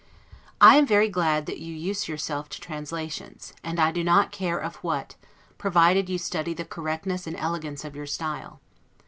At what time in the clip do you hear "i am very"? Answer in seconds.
0.59-1.09